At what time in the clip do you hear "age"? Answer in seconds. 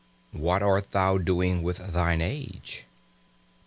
2.21-2.85